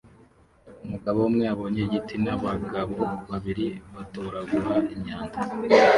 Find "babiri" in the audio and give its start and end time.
3.29-3.65